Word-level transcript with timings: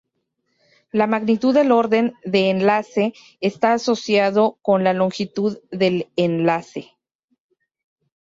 La 0.99 1.05
magnitud 1.05 1.53
del 1.53 1.71
orden 1.71 2.15
de 2.25 2.49
enlace 2.49 3.13
está 3.39 3.73
asociado 3.73 4.57
con 4.63 4.83
la 4.83 4.93
longitud 4.93 5.59
del 5.69 6.09
enlace. 6.15 6.97